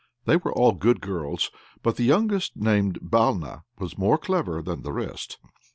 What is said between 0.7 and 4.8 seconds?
good girls; but the youngest, named Balna, was more clever